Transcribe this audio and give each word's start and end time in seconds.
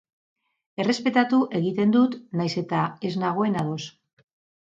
Errespetatu 0.83 1.41
egiten 1.59 1.93
dut, 1.97 2.17
nahiz 2.41 2.49
eta 2.63 2.81
ez 3.09 3.11
nagoen 3.25 3.59
ados. 3.65 3.81